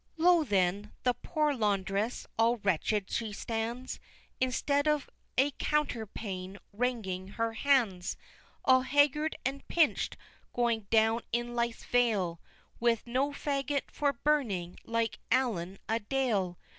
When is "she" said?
3.11-3.31